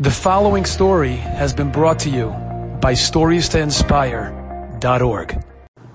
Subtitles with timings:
[0.00, 2.28] The following story has been brought to you
[2.80, 5.44] by StoriesToInspire.org.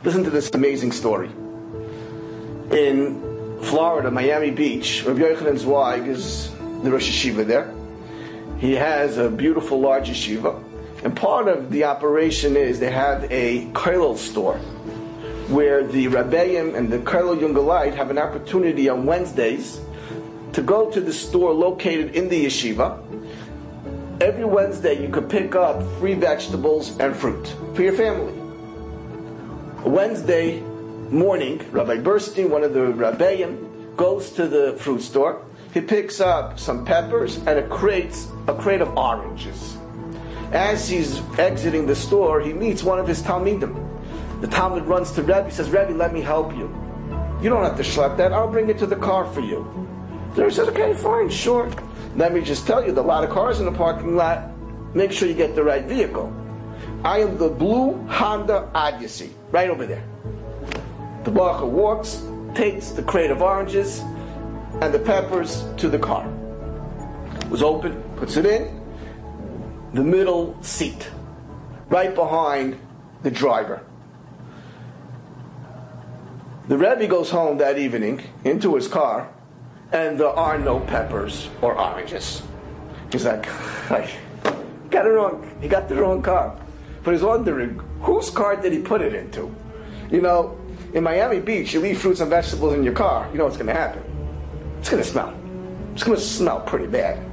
[0.03, 1.29] Listen to this amazing story.
[2.69, 6.51] In Florida, Miami Beach, Rabbi Yochanan Zweig is
[6.83, 7.73] the Rosh Yeshiva there.
[8.57, 10.61] He has a beautiful large yeshiva,
[11.05, 14.57] and part of the operation is they have a kollel store
[15.47, 19.79] where the Rabbeim and the kollel yungeleit have an opportunity on Wednesdays
[20.51, 22.99] to go to the store located in the yeshiva
[24.23, 28.31] every Wednesday you could pick up free vegetables and fruit for your family.
[29.83, 30.61] Wednesday
[31.11, 35.45] morning, Rabbi Burstein, one of the Rabbeim, goes to the fruit store.
[35.73, 38.15] He picks up some peppers and a crate,
[38.47, 39.75] a crate of oranges.
[40.53, 43.75] As he's exiting the store, he meets one of his Talmidim.
[44.39, 46.73] The Talmid runs to Rebbe, says, Rebbe, let me help you.
[47.41, 49.67] You don't have to schlep that, I'll bring it to the car for you.
[50.35, 51.69] The Rebbe says, okay, fine, sure.
[52.15, 54.49] Let me just tell you, a lot of cars in the parking lot.
[54.95, 56.31] Make sure you get the right vehicle.
[57.03, 60.03] I am the blue Honda Odyssey, right over there.
[61.23, 63.99] The bochur walks, takes the crate of oranges
[64.81, 66.31] and the peppers to the car.
[67.41, 68.79] It was open, puts it in,
[69.93, 71.09] the middle seat,
[71.89, 72.79] right behind
[73.23, 73.83] the driver.
[76.67, 79.32] The Rebbe goes home that evening into his car
[79.93, 82.41] and there are no peppers or oranges.
[83.11, 83.47] He's like,
[83.91, 84.09] I
[84.89, 85.55] got it wrong.
[85.61, 86.59] He got the wrong car.
[87.03, 89.53] But he's wondering, whose car did he put it into?
[90.09, 90.59] You know,
[90.93, 93.67] in Miami Beach, you leave fruits and vegetables in your car, you know what's going
[93.67, 94.03] to happen.
[94.79, 95.33] It's going to smell.
[95.93, 97.23] It's going to smell pretty bad.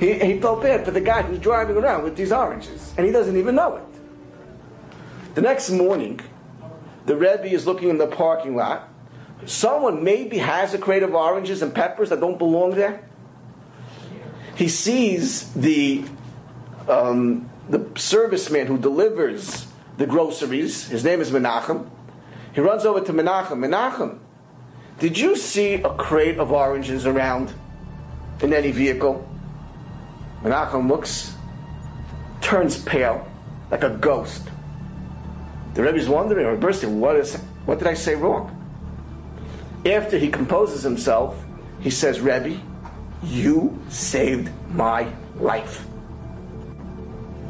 [0.00, 3.12] He, he felt bad for the guy who's driving around with these oranges, and he
[3.12, 5.34] doesn't even know it.
[5.34, 6.20] The next morning,
[7.06, 8.88] the Rebbe is looking in the parking lot,
[9.46, 13.08] someone maybe has a crate of oranges and peppers that don't belong there.
[14.56, 16.04] He sees the
[16.88, 19.66] um, the serviceman who delivers
[19.98, 20.88] the groceries.
[20.88, 21.88] His name is Menachem.
[22.54, 23.58] He runs over to Menachem.
[23.58, 24.18] Menachem,
[24.98, 27.52] did you see a crate of oranges around
[28.40, 29.28] in any vehicle?
[30.42, 31.34] Menachem looks,
[32.40, 33.28] turns pale,
[33.70, 34.48] like a ghost.
[35.74, 38.57] The Rebbe's wondering, or bursting, what is what did I say wrong?
[39.86, 41.42] After he composes himself,
[41.80, 42.60] he says, Rebbe,
[43.22, 45.80] you saved my life.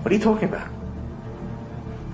[0.03, 0.69] What are you talking about?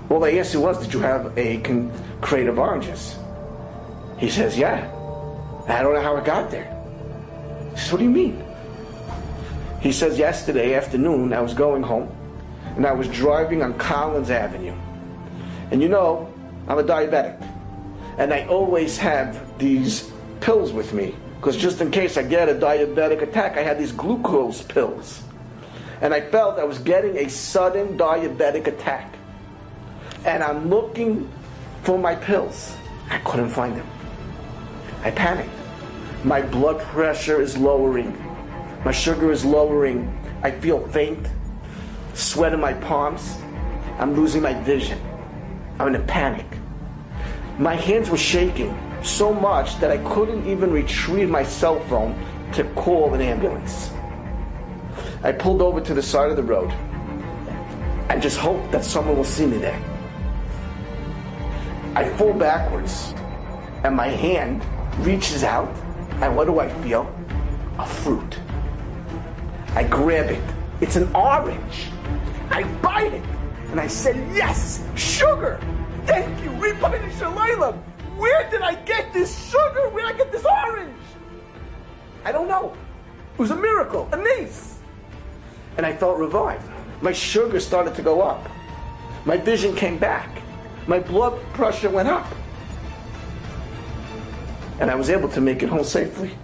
[0.09, 3.17] Well, the answer was, did you have a con- crate of oranges?
[4.17, 4.91] He says, yeah.
[5.67, 6.71] I don't know how it got there.
[7.71, 8.43] He says, what do you mean?
[9.81, 12.09] He says, yesterday afternoon, I was going home,
[12.75, 14.75] and I was driving on Collins Avenue.
[15.71, 16.31] And you know,
[16.67, 17.39] I'm a diabetic
[18.17, 22.53] and I always have these pills with me because just in case I get a
[22.53, 25.21] diabetic attack, I had these glucose pills.
[26.01, 29.13] And I felt I was getting a sudden diabetic attack.
[30.25, 31.31] And I'm looking
[31.83, 32.75] for my pills.
[33.09, 33.87] I couldn't find them.
[35.03, 35.51] I panicked.
[36.23, 38.17] My blood pressure is lowering.
[38.83, 40.11] My sugar is lowering.
[40.41, 41.27] I feel faint.
[42.15, 43.37] Sweat in my palms.
[43.99, 44.99] I'm losing my vision.
[45.79, 46.47] I'm in a panic.
[47.57, 52.13] My hands were shaking so much that I couldn't even retrieve my cell phone
[52.51, 53.91] to call an ambulance.
[55.23, 56.69] I pulled over to the side of the road
[58.09, 59.81] and just hoped that someone will see me there.
[61.95, 63.13] I fall backwards
[63.85, 64.61] and my hand
[65.05, 65.73] reaches out
[66.21, 67.09] and what do I feel?
[67.79, 68.37] A fruit.
[69.75, 70.43] I grab it.
[70.81, 71.87] It's an orange.
[72.49, 73.23] I bite it
[73.71, 75.57] and I said, yes, sugar.
[76.05, 77.77] Thank you, Ribbon Shalaylam.
[78.17, 79.89] Where did I get this sugar?
[79.89, 80.95] Where did I get this orange?
[82.23, 82.73] I don't know.
[83.33, 84.79] It was a miracle, a niece.
[85.77, 86.69] And I felt revived.
[87.01, 88.47] My sugar started to go up.
[89.25, 90.41] My vision came back.
[90.87, 92.27] My blood pressure went up.
[94.79, 96.37] And I was able to make it home safely.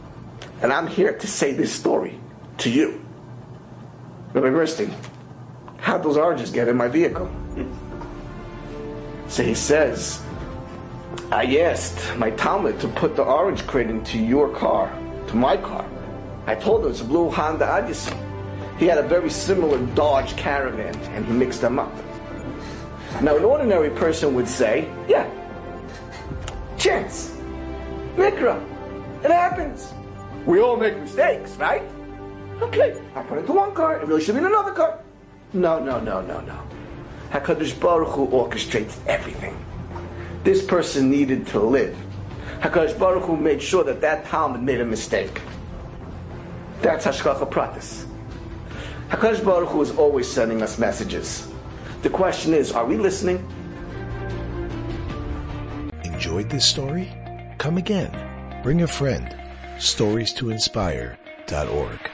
[0.62, 2.20] And I'm here to say this story
[2.60, 3.04] to you.
[4.34, 4.94] Rabbi Gerstein,
[5.78, 7.30] how'd those oranges get in my vehicle?
[9.32, 10.22] So he says,
[11.32, 14.92] I asked my Talmid to put the orange crate into your car,
[15.28, 15.90] to my car.
[16.48, 18.14] I told him it's a blue Honda Odyssey.
[18.78, 21.94] He had a very similar Dodge Caravan, and he mixed them up.
[23.22, 25.30] Now, an ordinary person would say, yeah,
[26.78, 27.38] chance,
[28.18, 28.62] mikra,
[29.24, 29.94] it happens.
[30.46, 31.84] We all make mistakes, right?
[32.62, 35.00] Okay, I put it into one car, it really should be in another car.
[35.54, 36.81] No, no, no, no, no.
[37.32, 39.58] HaKadosh Baruch Hu orchestrates everything.
[40.44, 41.98] This person needed to live.
[42.60, 45.42] HaKadosh Baruch Hu made sure that that Talmid made a mistake.
[46.82, 48.06] That's Hashgacha Pratis.
[49.10, 51.48] HaKadosh Baruch Hu is always sending us messages.
[52.02, 53.48] The question is, are we listening?
[56.04, 57.14] Enjoyed this story?
[57.60, 58.12] Come again.
[58.62, 59.34] Bring a friend.
[59.80, 62.12] Stories to inspire.org.